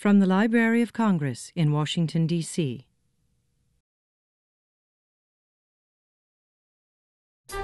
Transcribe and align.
From 0.00 0.18
the 0.18 0.24
Library 0.24 0.80
of 0.80 0.94
Congress 0.94 1.52
in 1.54 1.72
Washington, 1.72 2.26
D.C. 2.26 2.86
So 7.50 7.58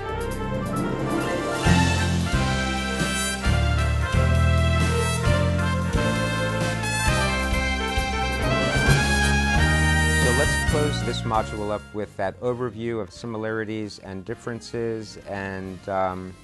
let's 10.37 10.71
close 10.71 11.03
this 11.07 11.23
module 11.23 11.71
up 11.71 11.81
with 11.95 12.15
that 12.19 12.39
overview 12.43 13.01
of 13.01 13.11
similarities 13.11 13.99
and 14.01 14.27
differences. 14.27 15.17
And 15.27 15.89
um, 15.89 16.35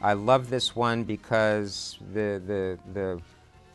I 0.00 0.14
love 0.14 0.48
this 0.48 0.74
one 0.74 1.04
because 1.04 1.98
the, 2.14 2.40
the, 2.46 2.78
the, 2.94 3.20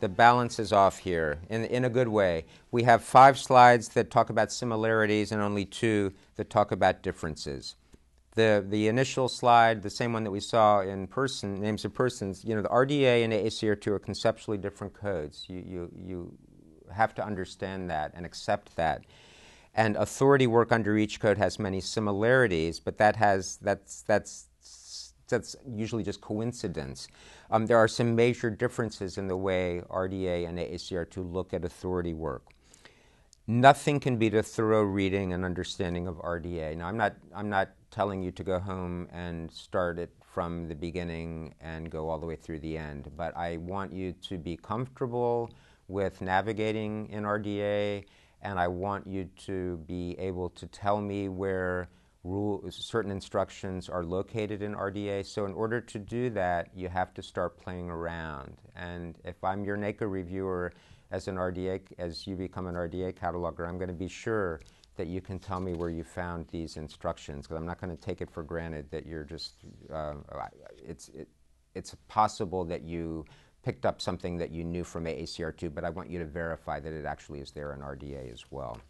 the 0.00 0.08
balance 0.08 0.58
is 0.58 0.72
off 0.72 0.98
here 0.98 1.38
in, 1.48 1.64
in 1.64 1.84
a 1.84 1.90
good 1.90 2.08
way. 2.08 2.44
We 2.70 2.84
have 2.84 3.02
five 3.02 3.38
slides 3.38 3.88
that 3.90 4.10
talk 4.10 4.30
about 4.30 4.52
similarities 4.52 5.32
and 5.32 5.42
only 5.42 5.64
two 5.64 6.12
that 6.36 6.50
talk 6.50 6.72
about 6.72 7.02
differences. 7.02 7.76
The, 8.34 8.64
the 8.66 8.86
initial 8.86 9.28
slide, 9.28 9.82
the 9.82 9.90
same 9.90 10.12
one 10.12 10.24
that 10.24 10.30
we 10.30 10.40
saw 10.40 10.80
in 10.80 11.08
person, 11.08 11.60
names 11.60 11.84
of 11.84 11.92
persons, 11.92 12.44
you 12.44 12.54
know, 12.54 12.62
the 12.62 12.68
RDA 12.68 13.24
and 13.24 13.32
AACR2 13.32 13.86
are 13.88 13.98
conceptually 13.98 14.58
different 14.58 14.94
codes. 14.94 15.46
You, 15.48 15.64
you, 15.66 15.90
you 15.96 16.38
have 16.92 17.14
to 17.16 17.24
understand 17.24 17.90
that 17.90 18.12
and 18.14 18.24
accept 18.24 18.76
that. 18.76 19.04
And 19.74 19.96
authority 19.96 20.46
work 20.46 20.72
under 20.72 20.96
each 20.96 21.20
code 21.20 21.38
has 21.38 21.58
many 21.58 21.80
similarities, 21.80 22.80
but 22.80 22.98
that 22.98 23.16
has 23.16 23.58
that's 23.58 24.02
that's 24.02 24.47
that's 25.28 25.56
usually 25.66 26.02
just 26.02 26.20
coincidence. 26.20 27.08
Um, 27.50 27.66
there 27.66 27.78
are 27.78 27.88
some 27.88 28.14
major 28.14 28.50
differences 28.50 29.18
in 29.18 29.28
the 29.28 29.36
way 29.36 29.82
RDA 29.90 30.48
and 30.48 30.58
AACR2 30.58 31.32
look 31.32 31.54
at 31.54 31.64
authority 31.64 32.14
work. 32.14 32.46
Nothing 33.46 33.98
can 33.98 34.18
beat 34.18 34.34
a 34.34 34.42
thorough 34.42 34.82
reading 34.82 35.32
and 35.32 35.44
understanding 35.44 36.06
of 36.06 36.16
RDA. 36.16 36.76
Now, 36.76 36.88
I'm 36.88 36.98
not, 36.98 37.14
I'm 37.34 37.48
not 37.48 37.70
telling 37.90 38.22
you 38.22 38.30
to 38.32 38.44
go 38.44 38.58
home 38.58 39.08
and 39.10 39.50
start 39.50 39.98
it 39.98 40.10
from 40.20 40.68
the 40.68 40.74
beginning 40.74 41.54
and 41.60 41.90
go 41.90 42.08
all 42.08 42.18
the 42.18 42.26
way 42.26 42.36
through 42.36 42.60
the 42.60 42.76
end, 42.76 43.10
but 43.16 43.34
I 43.36 43.56
want 43.56 43.92
you 43.92 44.12
to 44.28 44.36
be 44.36 44.56
comfortable 44.56 45.50
with 45.88 46.20
navigating 46.20 47.08
in 47.08 47.24
RDA 47.24 48.04
and 48.42 48.58
I 48.58 48.68
want 48.68 49.06
you 49.06 49.28
to 49.46 49.78
be 49.86 50.14
able 50.18 50.50
to 50.50 50.66
tell 50.66 51.00
me 51.00 51.28
where 51.28 51.88
rule, 52.24 52.62
certain 52.70 53.10
instructions 53.10 53.88
are 53.88 54.04
located 54.04 54.62
in 54.62 54.74
RDA. 54.74 55.24
So 55.26 55.46
in 55.46 55.52
order 55.54 55.80
to 55.80 55.98
do 55.98 56.30
that, 56.30 56.70
you 56.74 56.88
have 56.88 57.14
to 57.14 57.22
start 57.22 57.58
playing 57.58 57.90
around. 57.90 58.56
And 58.76 59.16
if 59.24 59.42
I'm 59.42 59.64
your 59.64 59.76
NACO 59.76 60.06
reviewer 60.06 60.72
as 61.10 61.28
an 61.28 61.36
RDA, 61.36 61.80
as 61.98 62.26
you 62.26 62.36
become 62.36 62.66
an 62.66 62.74
RDA 62.74 63.14
cataloger, 63.14 63.66
I'm 63.66 63.78
going 63.78 63.88
to 63.88 63.94
be 63.94 64.08
sure 64.08 64.60
that 64.96 65.06
you 65.06 65.20
can 65.20 65.38
tell 65.38 65.60
me 65.60 65.74
where 65.74 65.90
you 65.90 66.04
found 66.04 66.46
these 66.48 66.76
instructions 66.76 67.46
because 67.46 67.56
I'm 67.56 67.66
not 67.66 67.80
going 67.80 67.96
to 67.96 68.02
take 68.02 68.20
it 68.20 68.30
for 68.30 68.42
granted 68.42 68.90
that 68.90 69.06
you're 69.06 69.24
just. 69.24 69.54
Uh, 69.92 70.14
it's 70.84 71.08
it, 71.10 71.28
it's 71.74 71.94
possible 72.08 72.64
that 72.64 72.82
you 72.82 73.24
picked 73.62 73.86
up 73.86 74.00
something 74.00 74.36
that 74.38 74.50
you 74.50 74.64
knew 74.64 74.82
from 74.82 75.04
AACR2, 75.04 75.72
but 75.72 75.84
I 75.84 75.90
want 75.90 76.10
you 76.10 76.18
to 76.18 76.24
verify 76.24 76.80
that 76.80 76.92
it 76.92 77.06
actually 77.06 77.40
is 77.40 77.52
there 77.52 77.72
in 77.72 77.80
RDA 77.80 78.32
as 78.32 78.44
well. 78.50 78.80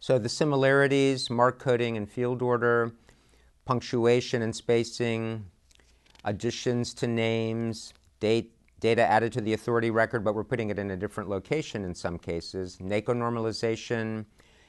So 0.00 0.18
the 0.18 0.28
similarities, 0.28 1.28
MARC 1.28 1.58
coding 1.58 1.96
and 1.96 2.08
field 2.08 2.40
order, 2.40 2.92
punctuation 3.64 4.42
and 4.42 4.54
spacing, 4.54 5.44
additions 6.24 6.94
to 6.94 7.06
names, 7.06 7.92
date, 8.20 8.52
data 8.80 9.02
added 9.02 9.32
to 9.32 9.40
the 9.40 9.54
authority 9.54 9.90
record, 9.90 10.22
but 10.22 10.34
we're 10.34 10.44
putting 10.44 10.70
it 10.70 10.78
in 10.78 10.92
a 10.92 10.96
different 10.96 11.28
location 11.28 11.84
in 11.84 11.94
some 11.94 12.16
cases, 12.16 12.78
NACO 12.80 13.12
normalization, 13.12 14.24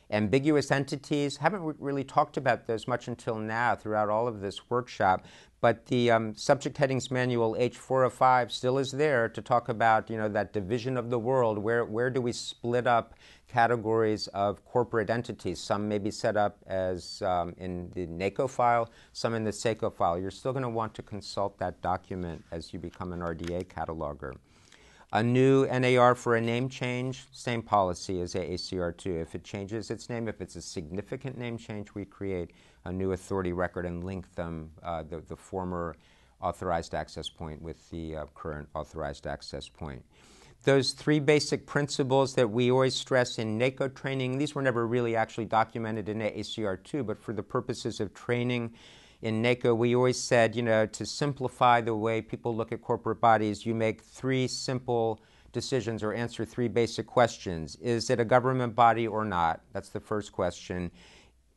ambiguous 0.09 0.71
entities. 0.71 1.37
Haven't 1.37 1.75
really 1.79 2.03
talked 2.03 2.37
about 2.37 2.65
those 2.65 2.87
much 2.87 3.07
until 3.07 3.35
now 3.35 3.75
throughout 3.75 4.09
all 4.09 4.27
of 4.27 4.41
this 4.41 4.69
workshop, 4.69 5.25
but 5.61 5.85
the 5.87 6.09
um, 6.11 6.35
subject 6.35 6.77
headings 6.77 7.11
manual 7.11 7.55
H405 7.55 8.51
still 8.51 8.77
is 8.77 8.91
there 8.91 9.27
to 9.29 9.41
talk 9.41 9.69
about 9.69 10.09
you 10.09 10.17
know 10.17 10.29
that 10.29 10.53
division 10.53 10.97
of 10.97 11.09
the 11.09 11.19
world. 11.19 11.57
Where 11.57 11.83
where 11.85 12.09
do 12.09 12.21
we 12.21 12.31
split 12.31 12.87
up 12.87 13.13
categories 13.47 14.27
of 14.27 14.63
corporate 14.65 15.09
entities? 15.09 15.59
Some 15.59 15.87
may 15.87 15.97
be 15.97 16.11
set 16.11 16.37
up 16.37 16.57
as 16.67 17.21
um, 17.21 17.55
in 17.57 17.89
the 17.93 18.05
NACO 18.05 18.47
file, 18.47 18.89
some 19.11 19.33
in 19.33 19.43
the 19.43 19.51
SACO 19.51 19.89
file. 19.89 20.17
You're 20.17 20.31
still 20.31 20.53
going 20.53 20.63
to 20.63 20.69
want 20.69 20.93
to 20.95 21.01
consult 21.01 21.57
that 21.59 21.81
document 21.81 22.43
as 22.51 22.73
you 22.73 22.79
become 22.79 23.11
an 23.11 23.19
RDA 23.19 23.65
cataloger. 23.65 24.35
A 25.11 25.23
new 25.23 25.65
NAR 25.65 26.13
for 26.13 26.35
a 26.35 26.41
name 26.41 26.69
change, 26.69 27.25
same 27.31 27.63
policy 27.63 28.21
as 28.21 28.35
AACR2. 28.35 29.19
If 29.23 29.33
it 29.33 29.43
changes 29.43 29.89
its 29.89 30.07
name, 30.07 30.27
if 30.27 30.39
it's 30.39 30.55
a 30.55 30.61
significant 30.61 31.35
name 31.35 31.57
change, 31.57 31.95
we 31.95 32.05
create 32.05 32.51
a 32.85 32.91
new 32.91 33.13
authority 33.13 33.51
record 33.51 33.87
and 33.87 34.03
link 34.03 34.31
them, 34.35 34.69
uh, 34.83 35.01
the, 35.01 35.21
the 35.21 35.35
former 35.35 35.95
authorized 36.41 36.93
access 36.93 37.27
point 37.27 37.59
with 37.59 37.89
the 37.89 38.17
uh, 38.17 38.25
current 38.35 38.69
authorized 38.75 39.25
access 39.25 39.67
point. 39.67 40.03
Those 40.63 40.91
three 40.91 41.19
basic 41.19 41.65
principles 41.65 42.35
that 42.35 42.51
we 42.51 42.69
always 42.69 42.93
stress 42.93 43.39
in 43.39 43.57
NACO 43.57 43.87
training, 43.87 44.37
these 44.37 44.53
were 44.53 44.61
never 44.61 44.85
really 44.85 45.15
actually 45.15 45.45
documented 45.45 46.07
in 46.07 46.19
AACR2, 46.19 47.03
but 47.03 47.17
for 47.17 47.33
the 47.33 47.41
purposes 47.41 47.99
of 47.99 48.13
training, 48.13 48.75
in 49.21 49.41
NACO, 49.41 49.75
we 49.75 49.95
always 49.95 50.17
said, 50.19 50.55
you 50.55 50.61
know, 50.61 50.85
to 50.85 51.05
simplify 51.05 51.81
the 51.81 51.95
way 51.95 52.21
people 52.21 52.55
look 52.55 52.71
at 52.71 52.81
corporate 52.81 53.19
bodies, 53.19 53.65
you 53.65 53.75
make 53.75 54.01
three 54.01 54.47
simple 54.47 55.21
decisions 55.51 56.03
or 56.03 56.13
answer 56.13 56.45
three 56.45 56.67
basic 56.67 57.05
questions. 57.05 57.75
Is 57.77 58.09
it 58.09 58.19
a 58.19 58.25
government 58.25 58.75
body 58.75 59.07
or 59.07 59.25
not? 59.25 59.61
That's 59.73 59.89
the 59.89 59.99
first 59.99 60.31
question. 60.31 60.91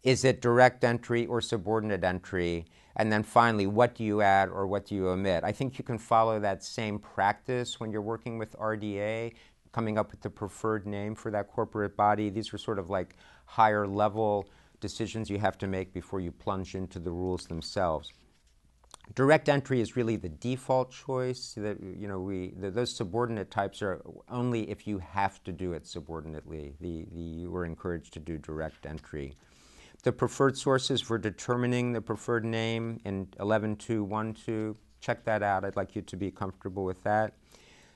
Is 0.03 0.25
it 0.25 0.41
direct 0.41 0.83
entry 0.83 1.27
or 1.27 1.41
subordinate 1.41 2.03
entry? 2.03 2.67
And 2.97 3.13
then 3.13 3.23
finally, 3.23 3.67
what 3.67 3.95
do 3.95 4.03
you 4.03 4.23
add 4.23 4.49
or 4.49 4.67
what 4.67 4.87
do 4.87 4.97
you 4.97 5.09
omit? 5.09 5.45
I 5.45 5.53
think 5.53 5.79
you 5.79 5.85
can 5.85 5.99
follow 5.99 6.41
that 6.41 6.65
same 6.65 6.99
practice 6.99 7.79
when 7.79 7.93
you're 7.93 8.03
working 8.03 8.39
with 8.39 8.59
RDA, 8.59 9.35
coming 9.71 9.99
up 9.99 10.11
with 10.11 10.21
the 10.21 10.31
preferred 10.31 10.87
name 10.87 11.15
for 11.15 11.31
that 11.31 11.49
corporate 11.49 11.97
body. 11.97 12.29
These 12.29 12.53
are 12.53 12.59
sort 12.59 12.79
of 12.79 12.91
like 12.91 13.17
higher 13.47 13.87
level 13.87 14.49
decisions 14.83 15.31
you 15.31 15.39
have 15.39 15.57
to 15.57 15.67
make 15.67 15.95
before 15.95 16.21
you 16.21 16.31
plunge 16.31 16.75
into 16.75 16.99
the 16.99 17.11
rules 17.11 17.47
themselves. 17.47 18.13
Direct 19.15 19.49
entry 19.49 19.81
is 19.81 19.97
really 19.97 20.17
the 20.17 20.29
default 20.29 20.91
choice. 20.91 21.55
That 21.57 21.79
you 21.81 22.07
know, 22.07 22.21
we 22.21 22.53
the, 22.59 22.71
those 22.71 22.95
subordinate 22.95 23.51
types 23.51 23.81
are 23.81 24.03
only 24.29 24.71
if 24.71 24.87
you 24.87 24.99
have 24.99 25.43
to 25.45 25.53
do 25.53 25.73
it 25.73 25.87
subordinately. 25.87 26.75
The, 26.81 27.07
the 27.13 27.21
you 27.21 27.57
are 27.57 27.65
encouraged 27.65 28.13
to 28.15 28.21
do 28.21 28.37
direct 28.37 28.85
entry. 28.85 29.35
The 30.03 30.13
preferred 30.13 30.59
sources 30.59 31.01
for 31.01 31.17
determining 31.17 31.93
the 31.93 32.01
preferred 32.01 32.45
name 32.45 33.01
in 33.05 33.27
11.2.1.2. 33.39 34.75
Check 35.01 35.25
that 35.25 35.43
out. 35.43 35.65
I'd 35.65 35.77
like 35.77 35.95
you 35.95 36.03
to 36.03 36.17
be 36.17 36.31
comfortable 36.31 36.85
with 36.85 37.03
that. 37.05 37.35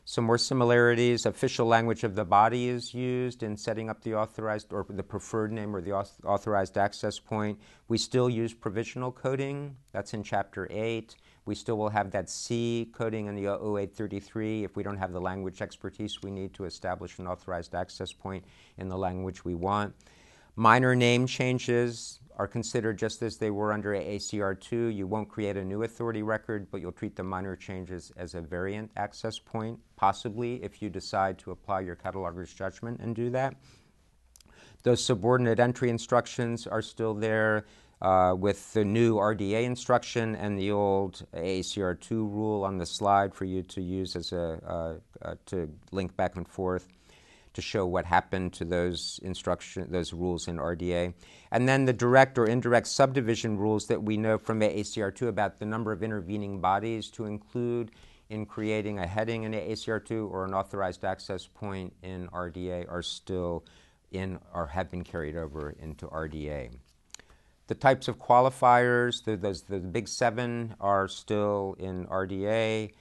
Some 0.08 0.22
more 0.22 0.38
similarities. 0.38 1.26
Official 1.26 1.66
language 1.66 2.04
of 2.04 2.14
the 2.14 2.24
body 2.24 2.68
is 2.68 2.94
used 2.94 3.42
in 3.42 3.56
setting 3.56 3.90
up 3.90 4.02
the 4.04 4.14
authorized 4.14 4.72
or 4.72 4.86
the 4.88 5.02
preferred 5.02 5.50
name 5.50 5.74
or 5.74 5.80
the 5.80 5.94
authorized 6.24 6.78
access 6.78 7.18
point. 7.18 7.58
We 7.88 7.98
still 7.98 8.30
use 8.30 8.54
provisional 8.54 9.10
coding. 9.10 9.74
That's 9.90 10.14
in 10.14 10.22
Chapter 10.22 10.68
8. 10.70 11.16
We 11.44 11.56
still 11.56 11.76
will 11.76 11.88
have 11.88 12.12
that 12.12 12.30
C 12.30 12.88
coding 12.94 13.26
in 13.26 13.34
the 13.34 13.46
0833 13.46 14.62
if 14.62 14.76
we 14.76 14.84
don't 14.84 14.96
have 14.96 15.12
the 15.12 15.20
language 15.20 15.60
expertise 15.60 16.22
we 16.22 16.30
need 16.30 16.54
to 16.54 16.66
establish 16.66 17.18
an 17.18 17.26
authorized 17.26 17.74
access 17.74 18.12
point 18.12 18.44
in 18.78 18.88
the 18.88 18.96
language 18.96 19.44
we 19.44 19.56
want. 19.56 19.92
Minor 20.56 20.94
name 20.94 21.26
changes, 21.26 22.20
are 22.36 22.46
considered 22.46 22.98
just 22.98 23.22
as 23.22 23.38
they 23.38 23.50
were 23.50 23.72
under 23.72 23.92
AACR2. 23.92 24.94
You 24.94 25.06
won't 25.06 25.28
create 25.28 25.56
a 25.56 25.64
new 25.64 25.82
authority 25.82 26.22
record, 26.22 26.70
but 26.70 26.80
you'll 26.80 26.92
treat 26.92 27.16
the 27.16 27.22
minor 27.22 27.56
changes 27.56 28.12
as 28.16 28.34
a 28.34 28.40
variant 28.40 28.90
access 28.96 29.38
point, 29.38 29.78
possibly 29.96 30.62
if 30.62 30.82
you 30.82 30.90
decide 30.90 31.38
to 31.38 31.50
apply 31.50 31.80
your 31.80 31.96
cataloger's 31.96 32.52
judgment 32.52 33.00
and 33.00 33.16
do 33.16 33.30
that. 33.30 33.54
Those 34.82 35.02
subordinate 35.02 35.58
entry 35.58 35.88
instructions 35.90 36.66
are 36.66 36.82
still 36.82 37.14
there 37.14 37.64
uh, 38.02 38.34
with 38.38 38.72
the 38.74 38.84
new 38.84 39.16
RDA 39.16 39.64
instruction 39.64 40.36
and 40.36 40.58
the 40.58 40.70
old 40.70 41.26
AACR2 41.34 42.10
rule 42.10 42.64
on 42.64 42.76
the 42.76 42.86
slide 42.86 43.34
for 43.34 43.46
you 43.46 43.62
to 43.62 43.80
use 43.80 44.14
as 44.14 44.32
a 44.32 44.60
uh, 44.66 45.26
uh, 45.26 45.34
to 45.46 45.70
link 45.92 46.14
back 46.16 46.36
and 46.36 46.46
forth 46.46 46.88
to 47.56 47.62
show 47.62 47.86
what 47.86 48.04
happened 48.04 48.52
to 48.52 48.64
those 48.64 49.18
instruction, 49.22 49.90
those 49.90 50.12
rules 50.12 50.46
in 50.46 50.58
RDA. 50.58 51.14
And 51.50 51.66
then 51.66 51.86
the 51.86 51.92
direct 51.92 52.38
or 52.38 52.44
indirect 52.44 52.86
subdivision 52.86 53.56
rules 53.56 53.86
that 53.86 54.02
we 54.02 54.18
know 54.18 54.36
from 54.36 54.60
AACR2 54.60 55.26
about 55.26 55.58
the 55.58 55.64
number 55.64 55.90
of 55.90 56.02
intervening 56.02 56.60
bodies 56.60 57.10
to 57.12 57.24
include 57.24 57.92
in 58.28 58.44
creating 58.44 58.98
a 58.98 59.06
heading 59.06 59.44
in 59.44 59.52
AACR2 59.52 60.30
or 60.30 60.44
an 60.44 60.52
authorized 60.52 61.02
access 61.02 61.46
point 61.46 61.94
in 62.02 62.28
RDA 62.28 62.90
are 62.90 63.02
still 63.02 63.64
in 64.12 64.38
or 64.52 64.66
have 64.66 64.90
been 64.90 65.02
carried 65.02 65.36
over 65.36 65.74
into 65.80 66.06
RDA. 66.08 66.70
The 67.68 67.74
types 67.74 68.06
of 68.06 68.18
qualifiers, 68.18 69.24
the, 69.24 69.36
those, 69.36 69.62
the 69.62 69.78
big 69.78 70.08
seven, 70.08 70.74
are 70.78 71.08
still 71.08 71.74
in 71.78 72.06
RDA. 72.06 72.92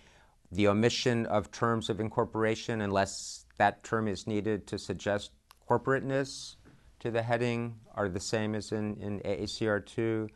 The 0.52 0.68
omission 0.70 1.26
of 1.26 1.52
terms 1.52 1.90
of 1.90 2.00
incorporation, 2.00 2.80
unless 2.82 3.45
that 3.58 3.84
term 3.84 4.08
is 4.08 4.28
needed 4.28 4.68
to 4.68 4.78
suggest 4.78 5.32
corporateness 5.70 6.56
to 7.00 7.12
the 7.12 7.22
heading 7.22 7.76
are 7.94 8.10
the 8.10 8.20
same 8.20 8.56
as 8.56 8.72
in, 8.72 8.96
in 8.98 9.20
AACR2, 9.22 10.30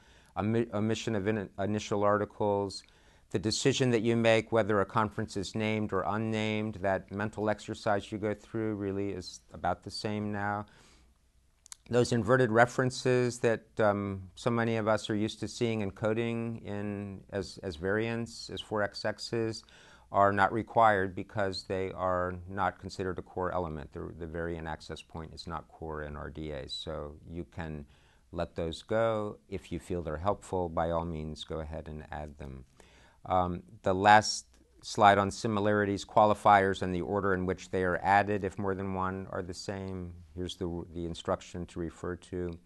omission 0.73 1.15
of 1.15 1.27
in, 1.27 1.49
initial 1.57 2.03
articles, 2.03 2.83
the 3.31 3.39
decision 3.39 3.91
that 3.91 4.01
you 4.01 4.15
make 4.15 4.51
whether 4.51 4.81
a 4.81 4.85
conference 4.85 5.37
is 5.37 5.53
named 5.53 5.93
or 5.93 6.03
unnamed, 6.07 6.75
that 6.81 7.11
mental 7.11 7.49
exercise 7.49 8.11
you 8.11 8.17
go 8.17 8.33
through 8.33 8.75
really 8.75 9.09
is 9.09 9.41
about 9.53 9.83
the 9.83 9.91
same 9.91 10.31
now. 10.31 10.65
Those 11.91 12.11
inverted 12.11 12.51
references 12.51 13.39
that 13.39 13.63
um, 13.79 14.29
so 14.35 14.49
many 14.49 14.77
of 14.77 14.87
us 14.87 15.09
are 15.09 15.15
used 15.15 15.39
to 15.39 15.47
seeing 15.47 15.81
and 15.81 15.93
coding 15.93 16.61
in 16.63 17.21
as, 17.31 17.59
as 17.63 17.75
variants, 17.75 18.49
as 18.51 18.61
4xx's, 18.61 19.63
are 20.11 20.31
not 20.31 20.51
required 20.51 21.13
because 21.13 21.63
they 21.63 21.91
are 21.91 22.33
not 22.49 22.79
considered 22.79 23.19
a 23.19 23.21
core 23.21 23.51
element. 23.51 23.93
The, 23.93 24.11
the 24.17 24.25
variant 24.25 24.67
access 24.67 25.01
point 25.01 25.33
is 25.33 25.45
not 25.45 25.67
core 25.67 26.03
in 26.03 26.15
RDA, 26.15 26.71
so 26.71 27.15
you 27.29 27.45
can 27.45 27.85
let 28.31 28.55
those 28.55 28.81
go. 28.81 29.37
If 29.49 29.71
you 29.71 29.79
feel 29.79 30.01
they're 30.01 30.17
helpful, 30.17 30.69
by 30.69 30.91
all 30.91 31.05
means, 31.05 31.43
go 31.43 31.59
ahead 31.59 31.87
and 31.87 32.05
add 32.11 32.37
them. 32.37 32.65
Um, 33.25 33.63
the 33.83 33.93
last 33.93 34.45
slide 34.81 35.17
on 35.17 35.29
similarities, 35.29 36.05
qualifiers, 36.05 36.81
and 36.81 36.93
the 36.93 37.01
order 37.01 37.33
in 37.33 37.45
which 37.45 37.69
they 37.69 37.83
are 37.83 37.99
added, 38.01 38.43
if 38.43 38.57
more 38.57 38.73
than 38.73 38.93
one 38.93 39.27
are 39.31 39.41
the 39.41 39.53
same. 39.53 40.13
Here's 40.35 40.55
the, 40.55 40.85
the 40.93 41.05
instruction 41.05 41.65
to 41.67 41.79
refer 41.79 42.15
to. 42.15 42.57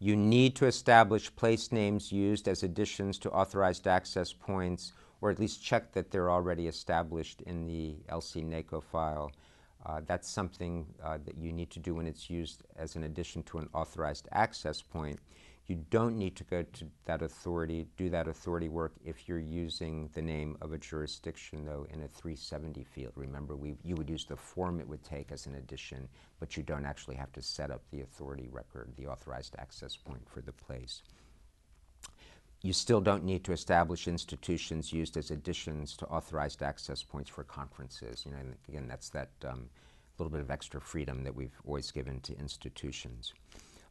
You 0.00 0.16
need 0.16 0.56
to 0.56 0.66
establish 0.66 1.34
place 1.34 1.72
names 1.72 2.12
used 2.12 2.48
as 2.48 2.62
additions 2.62 3.18
to 3.20 3.30
authorized 3.30 3.86
access 3.86 4.32
points, 4.32 4.92
or 5.20 5.30
at 5.30 5.38
least 5.38 5.62
check 5.62 5.92
that 5.92 6.10
they're 6.10 6.30
already 6.30 6.66
established 6.66 7.40
in 7.42 7.66
the 7.66 7.96
LC 8.08 8.44
NACO 8.44 8.80
file. 8.80 9.32
Uh, 9.86 10.00
that's 10.06 10.28
something 10.28 10.86
uh, 11.02 11.18
that 11.24 11.36
you 11.36 11.52
need 11.52 11.70
to 11.70 11.78
do 11.78 11.94
when 11.94 12.06
it's 12.06 12.30
used 12.30 12.62
as 12.76 12.96
an 12.96 13.04
addition 13.04 13.42
to 13.42 13.58
an 13.58 13.68
authorized 13.74 14.28
access 14.32 14.80
point. 14.80 15.18
You 15.66 15.82
don't 15.88 16.18
need 16.18 16.36
to 16.36 16.44
go 16.44 16.62
to 16.62 16.86
that 17.06 17.22
authority, 17.22 17.86
do 17.96 18.10
that 18.10 18.28
authority 18.28 18.68
work 18.68 18.92
if 19.02 19.26
you're 19.26 19.38
using 19.38 20.10
the 20.12 20.20
name 20.20 20.58
of 20.60 20.74
a 20.74 20.78
jurisdiction, 20.78 21.64
though, 21.64 21.86
in 21.90 22.02
a 22.02 22.08
370 22.08 22.84
field. 22.84 23.12
Remember, 23.16 23.56
you 23.82 23.94
would 23.94 24.10
use 24.10 24.26
the 24.26 24.36
form 24.36 24.78
it 24.78 24.86
would 24.86 25.02
take 25.02 25.32
as 25.32 25.46
an 25.46 25.54
addition, 25.54 26.06
but 26.38 26.56
you 26.56 26.62
don't 26.62 26.84
actually 26.84 27.16
have 27.16 27.32
to 27.32 27.40
set 27.40 27.70
up 27.70 27.80
the 27.90 28.02
authority 28.02 28.48
record, 28.52 28.92
the 28.96 29.06
authorized 29.06 29.56
access 29.58 29.96
point 29.96 30.28
for 30.28 30.42
the 30.42 30.52
place. 30.52 31.02
You 32.64 32.72
still 32.72 33.02
don't 33.02 33.24
need 33.24 33.44
to 33.44 33.52
establish 33.52 34.08
institutions 34.08 34.90
used 34.90 35.18
as 35.18 35.30
additions 35.30 35.98
to 35.98 36.06
authorized 36.06 36.62
access 36.62 37.02
points 37.02 37.28
for 37.28 37.44
conferences. 37.44 38.22
You 38.24 38.32
know, 38.32 38.38
and 38.38 38.54
again, 38.70 38.88
that's 38.88 39.10
that 39.10 39.28
um, 39.46 39.68
little 40.18 40.30
bit 40.30 40.40
of 40.40 40.50
extra 40.50 40.80
freedom 40.80 41.24
that 41.24 41.36
we've 41.36 41.60
always 41.66 41.90
given 41.90 42.20
to 42.20 42.34
institutions. 42.38 43.34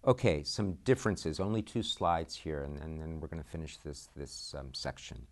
Okay, 0.07 0.41
some 0.41 0.73
differences, 0.85 1.39
only 1.39 1.61
two 1.61 1.83
slides 1.83 2.35
here, 2.35 2.63
and, 2.63 2.79
and 2.79 2.99
then 2.99 3.19
we're 3.19 3.27
going 3.27 3.43
to 3.43 3.47
finish 3.47 3.77
this, 3.77 4.09
this 4.15 4.55
um, 4.57 4.73
section. 4.73 5.27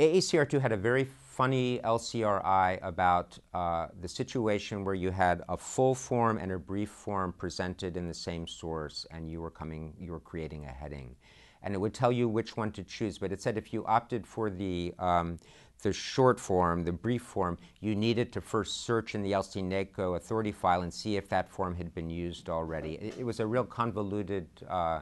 AACR2 0.00 0.60
had 0.60 0.70
a 0.70 0.76
very 0.76 1.04
funny 1.04 1.80
LCRI 1.82 2.78
about 2.82 3.36
uh, 3.52 3.88
the 4.00 4.06
situation 4.06 4.84
where 4.84 4.94
you 4.94 5.10
had 5.10 5.42
a 5.48 5.56
full 5.56 5.92
form 5.92 6.38
and 6.38 6.52
a 6.52 6.58
brief 6.58 6.88
form 6.88 7.32
presented 7.32 7.96
in 7.96 8.06
the 8.06 8.14
same 8.14 8.46
source, 8.46 9.06
and 9.10 9.28
you 9.28 9.40
were 9.40 9.50
coming, 9.50 9.92
you 9.98 10.12
were 10.12 10.20
creating 10.20 10.66
a 10.66 10.70
heading, 10.70 11.16
and 11.64 11.74
it 11.74 11.78
would 11.78 11.94
tell 11.94 12.12
you 12.12 12.28
which 12.28 12.56
one 12.56 12.70
to 12.72 12.84
choose. 12.84 13.18
But 13.18 13.32
it 13.32 13.42
said 13.42 13.58
if 13.58 13.72
you 13.72 13.84
opted 13.86 14.24
for 14.24 14.50
the 14.50 14.94
um, 15.00 15.36
the 15.82 15.92
short 15.92 16.38
form, 16.38 16.84
the 16.84 16.92
brief 16.92 17.22
form, 17.22 17.58
you 17.80 17.96
needed 17.96 18.32
to 18.32 18.40
first 18.40 18.84
search 18.84 19.16
in 19.16 19.22
the 19.22 19.32
LC 19.32 19.64
NACO 19.64 20.14
authority 20.14 20.52
file 20.52 20.82
and 20.82 20.94
see 20.94 21.16
if 21.16 21.28
that 21.28 21.50
form 21.50 21.74
had 21.74 21.92
been 21.94 22.10
used 22.10 22.48
already. 22.48 22.94
It, 22.94 23.18
it 23.18 23.24
was 23.24 23.40
a 23.40 23.46
real 23.46 23.64
convoluted 23.64 24.48
uh, 24.68 25.00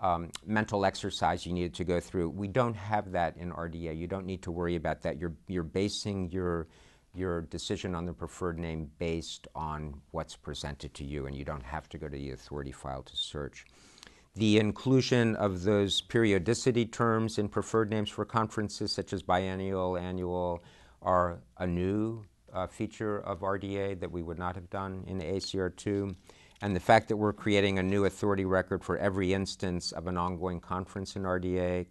um, 0.00 0.30
mental 0.44 0.84
exercise 0.84 1.46
you 1.46 1.52
needed 1.52 1.74
to 1.74 1.84
go 1.84 2.00
through. 2.00 2.30
We 2.30 2.48
don't 2.48 2.74
have 2.74 3.12
that 3.12 3.36
in 3.36 3.52
RDA. 3.52 3.96
You 3.96 4.06
don't 4.06 4.26
need 4.26 4.42
to 4.42 4.50
worry 4.50 4.76
about 4.76 5.02
that. 5.02 5.18
You're, 5.18 5.34
you're 5.46 5.62
basing 5.62 6.30
your, 6.30 6.68
your 7.14 7.42
decision 7.42 7.94
on 7.94 8.04
the 8.04 8.12
preferred 8.12 8.58
name 8.58 8.90
based 8.98 9.46
on 9.54 10.00
what's 10.10 10.36
presented 10.36 10.94
to 10.94 11.04
you, 11.04 11.26
and 11.26 11.36
you 11.36 11.44
don't 11.44 11.62
have 11.62 11.88
to 11.90 11.98
go 11.98 12.08
to 12.08 12.16
the 12.16 12.30
authority 12.30 12.72
file 12.72 13.02
to 13.02 13.16
search 13.16 13.66
the 14.36 14.58
inclusion 14.58 15.36
of 15.36 15.62
those 15.62 16.00
periodicity 16.00 16.84
terms 16.84 17.38
in 17.38 17.48
preferred 17.48 17.90
names 17.90 18.10
for 18.10 18.24
conferences, 18.24 18.92
such 18.92 19.12
as 19.12 19.22
biennial, 19.22 19.96
annual, 19.96 20.62
are 21.02 21.38
a 21.58 21.66
new 21.66 22.24
uh, 22.52 22.66
feature 22.66 23.18
of 23.18 23.40
RDA 23.40 24.00
that 24.00 24.10
we 24.10 24.22
would 24.22 24.38
not 24.38 24.56
have 24.56 24.68
done 24.70 25.04
in 25.06 25.20
AACR2. 25.20 26.14
And 26.62 26.74
the 26.74 26.80
fact 26.80 27.08
that 27.08 27.16
we're 27.16 27.32
creating 27.32 27.78
a 27.78 27.82
new 27.82 28.04
authority 28.04 28.44
record 28.44 28.84
for 28.84 28.96
every 28.98 29.34
instance 29.34 29.92
of 29.92 30.06
an 30.06 30.16
ongoing 30.16 30.60
conference 30.60 31.16
in 31.16 31.22
RDA, 31.22 31.86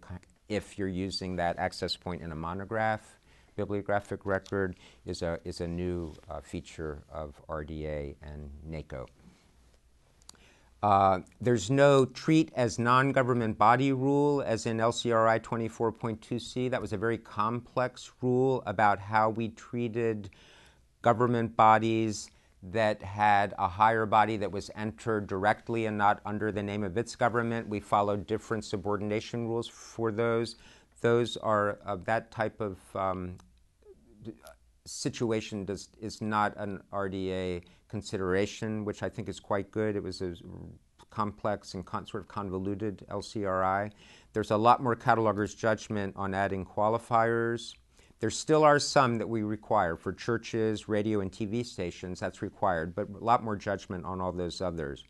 if 0.48 0.78
you're 0.78 0.88
using 0.88 1.36
that 1.36 1.58
access 1.58 1.96
point 1.96 2.22
in 2.22 2.32
a 2.32 2.34
monograph, 2.34 3.18
bibliographic 3.56 4.26
record, 4.26 4.76
is 5.06 5.22
a, 5.22 5.38
is 5.44 5.60
a 5.60 5.68
new 5.68 6.14
uh, 6.28 6.40
feature 6.40 7.02
of 7.12 7.40
RDA 7.48 8.16
and 8.22 8.50
NACO. 8.64 9.06
Uh, 10.82 11.20
there's 11.40 11.70
no 11.70 12.04
treat 12.04 12.52
as 12.54 12.78
non 12.78 13.10
government 13.10 13.56
body 13.56 13.92
rule 13.92 14.42
as 14.42 14.66
in 14.66 14.76
LCRI 14.76 15.40
24.2c. 15.40 16.70
That 16.70 16.80
was 16.80 16.92
a 16.92 16.98
very 16.98 17.16
complex 17.16 18.12
rule 18.20 18.62
about 18.66 18.98
how 18.98 19.30
we 19.30 19.48
treated 19.48 20.28
government 21.00 21.56
bodies 21.56 22.30
that 22.70 23.02
had 23.02 23.54
a 23.58 23.68
higher 23.68 24.06
body 24.06 24.36
that 24.38 24.50
was 24.50 24.70
entered 24.74 25.26
directly 25.26 25.86
and 25.86 25.98
not 25.98 26.20
under 26.24 26.50
the 26.50 26.62
name 26.62 26.82
of 26.82 26.96
its 26.96 27.14
government. 27.14 27.68
We 27.68 27.80
followed 27.80 28.26
different 28.26 28.64
subordination 28.64 29.46
rules 29.46 29.68
for 29.68 30.10
those. 30.10 30.56
Those 31.02 31.36
are 31.36 31.78
of 31.84 32.06
that 32.06 32.30
type 32.30 32.60
of 32.60 32.78
um, 32.94 33.36
situation 34.86 35.64
does, 35.66 35.90
is 36.00 36.22
not 36.22 36.56
an 36.56 36.80
RDA 36.92 37.64
consideration, 37.88 38.84
which 38.84 39.02
I 39.02 39.08
think 39.08 39.28
is 39.28 39.40
quite 39.40 39.70
good. 39.70 39.94
It 39.96 40.02
was 40.02 40.22
a 40.22 40.34
complex 41.10 41.74
and 41.74 41.84
con- 41.84 42.06
sort 42.06 42.22
of 42.22 42.28
convoluted 42.28 43.04
LCRI. 43.10 43.90
There's 44.32 44.50
a 44.50 44.56
lot 44.56 44.82
more 44.82 44.96
cataloger's 44.96 45.54
judgment 45.54 46.14
on 46.16 46.34
adding 46.34 46.64
qualifiers. 46.64 47.74
There 48.20 48.30
still 48.30 48.64
are 48.64 48.78
some 48.78 49.18
that 49.18 49.28
we 49.28 49.42
require 49.42 49.96
for 49.96 50.12
churches, 50.12 50.88
radio, 50.88 51.20
and 51.20 51.30
TV 51.30 51.64
stations. 51.64 52.20
That's 52.20 52.42
required, 52.42 52.94
but 52.94 53.08
a 53.08 53.24
lot 53.24 53.42
more 53.42 53.56
judgment 53.56 54.04
on 54.04 54.20
all 54.20 54.32
those 54.32 54.60
others. 54.60 55.04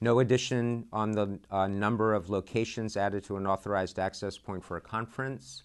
No 0.00 0.18
addition 0.18 0.86
on 0.92 1.12
the 1.12 1.38
uh, 1.50 1.68
number 1.68 2.12
of 2.12 2.28
locations 2.28 2.96
added 2.96 3.22
to 3.24 3.36
an 3.36 3.46
authorized 3.46 3.98
access 4.00 4.36
point 4.36 4.64
for 4.64 4.76
a 4.76 4.80
conference. 4.80 5.62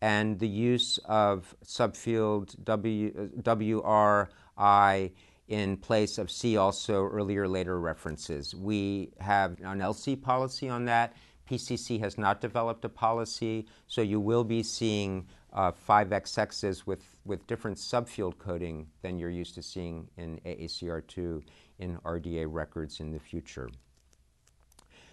And 0.00 0.36
the 0.40 0.48
use 0.48 0.98
of 1.04 1.54
subfield 1.64 2.62
w, 2.64 3.30
WRI 3.40 5.12
in 5.46 5.76
place 5.76 6.18
of 6.18 6.30
C 6.30 6.56
also 6.56 7.06
earlier 7.06 7.46
later 7.46 7.78
references. 7.78 8.52
We 8.52 9.10
have 9.20 9.60
an 9.60 9.78
LC 9.78 10.20
policy 10.20 10.68
on 10.68 10.86
that. 10.86 11.14
PCC 11.52 12.00
has 12.00 12.16
not 12.16 12.40
developed 12.40 12.82
a 12.86 12.88
policy, 12.88 13.66
so 13.86 14.00
you 14.00 14.18
will 14.18 14.42
be 14.42 14.62
seeing 14.62 15.26
uh, 15.52 15.70
5xx's 15.70 16.86
with, 16.86 17.04
with 17.26 17.46
different 17.46 17.76
subfield 17.76 18.38
coding 18.38 18.86
than 19.02 19.18
you're 19.18 19.28
used 19.28 19.54
to 19.56 19.62
seeing 19.62 20.08
in 20.16 20.40
AACR2 20.46 21.42
in 21.78 21.98
RDA 21.98 22.46
records 22.48 23.00
in 23.00 23.12
the 23.12 23.18
future. 23.18 23.68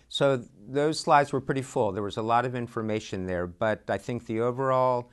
So 0.08 0.42
those 0.66 0.98
slides 0.98 1.34
were 1.34 1.42
pretty 1.42 1.62
full. 1.62 1.92
There 1.92 2.04
was 2.04 2.18
a 2.18 2.22
lot 2.22 2.46
of 2.46 2.56
information 2.56 3.26
there, 3.26 3.46
but 3.46 3.84
I 3.90 3.98
think 3.98 4.26
the 4.26 4.40
overall 4.40 5.12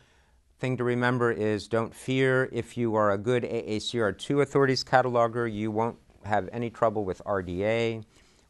thing 0.60 0.76
to 0.76 0.84
remember 0.84 1.32
is 1.32 1.66
don't 1.66 1.92
fear 1.92 2.48
if 2.52 2.76
you 2.76 2.94
are 2.94 3.10
a 3.10 3.18
good 3.18 3.42
AACR2 3.42 4.42
authorities 4.42 4.84
cataloger, 4.84 5.52
you 5.52 5.72
won't 5.72 5.98
have 6.24 6.48
any 6.52 6.70
trouble 6.70 7.04
with 7.04 7.20
RDA. 7.24 8.04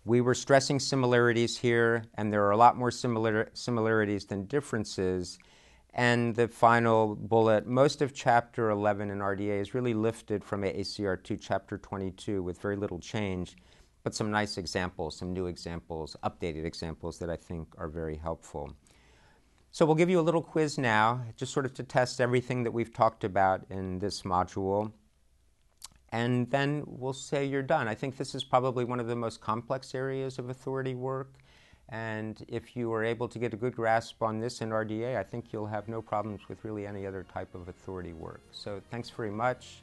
We 0.07 0.21
were 0.21 0.35
stressing 0.35 0.79
similarities 0.79 1.59
here, 1.59 2.05
and 2.15 2.33
there 2.33 2.45
are 2.45 2.53
a 2.53 2.57
lot 2.57 2.77
more 2.77 2.93
similar, 2.93 3.51
similarities 3.55 4.25
than 4.25 4.45
differences. 4.45 5.37
And 5.95 6.37
the 6.37 6.47
final 6.47 7.17
bullet 7.17 7.67
most 7.67 8.01
of 8.03 8.15
Chapter 8.15 8.71
11 8.71 9.11
in 9.11 9.19
RDA 9.19 9.61
is 9.61 9.75
really 9.75 9.95
lifted 9.95 10.45
from 10.45 10.63
AACR2 10.63 11.41
Chapter 11.41 11.77
22 11.77 12.41
with 12.41 12.63
very 12.63 12.77
little 12.77 13.01
change, 13.01 13.57
but 14.05 14.15
some 14.15 14.31
nice 14.31 14.59
examples, 14.59 15.17
some 15.17 15.33
new 15.33 15.47
examples, 15.47 16.17
updated 16.23 16.65
examples 16.65 17.19
that 17.19 17.29
I 17.29 17.35
think 17.35 17.75
are 17.77 17.89
very 17.89 18.17
helpful. 18.17 18.77
So 19.73 19.85
we'll 19.85 19.97
give 19.97 20.09
you 20.09 20.21
a 20.21 20.23
little 20.23 20.41
quiz 20.41 20.79
now, 20.79 21.23
just 21.37 21.53
sort 21.53 21.67
of 21.67 21.75
to 21.75 21.83
test 21.83 22.21
everything 22.21 22.63
that 22.63 22.71
we've 22.71 22.93
talked 22.93 23.25
about 23.25 23.67
in 23.71 23.99
this 23.99 24.23
module. 24.23 24.93
And 26.13 26.51
then 26.51 26.85
we'll 26.87 27.13
say 27.13 27.45
you're 27.45 27.63
done. 27.63 27.89
I 27.89 27.95
think 27.95 28.17
this 28.17 28.35
is 28.35 28.45
probably 28.45 28.85
one 28.85 29.01
of 29.01 29.07
the 29.07 29.17
most 29.17 29.41
complex 29.41 29.95
areas 29.95 30.39
of 30.39 30.51
authority 30.51 30.95
work. 30.95 31.33
And 31.89 32.45
if 32.49 32.77
you 32.77 32.93
are 32.93 33.05
able 33.05 33.29
to 33.29 33.39
get 33.39 33.55
a 33.55 33.57
good 33.57 33.77
grasp 33.77 34.23
on 34.23 34.41
this 34.41 34.61
in 34.61 34.71
RDA, 34.71 35.17
I 35.17 35.23
think 35.23 35.53
you'll 35.53 35.67
have 35.67 35.89
no 35.89 36.03
problems 36.03 36.49
with 36.49 36.65
really 36.65 36.87
any 36.87 37.07
other 37.07 37.25
type 37.33 37.55
of 37.55 37.69
authority 37.69 38.13
work. 38.13 38.41
So 38.53 38.81
thanks 38.91 39.11
very 39.11 39.31
much. 39.31 39.83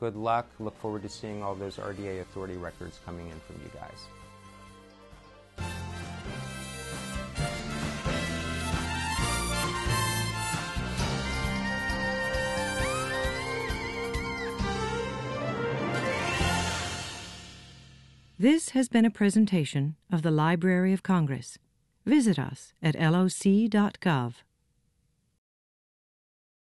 good 0.00 0.16
luck. 0.16 0.46
Look 0.58 0.76
forward 0.80 1.02
to 1.02 1.08
seeing 1.08 1.42
all 1.42 1.54
those 1.54 1.76
RDA 1.76 2.20
authority 2.20 2.56
records 2.56 2.98
coming 3.06 3.28
in 3.30 3.40
from 3.40 3.56
you 3.62 3.70
guys. 3.72 4.23
This 18.44 18.68
has 18.76 18.90
been 18.90 19.06
a 19.06 19.10
presentation 19.10 19.96
of 20.12 20.20
the 20.20 20.30
Library 20.30 20.92
of 20.92 21.02
Congress. 21.02 21.56
Visit 22.04 22.38
us 22.38 22.74
at 22.82 22.94
loc.gov 22.94 24.34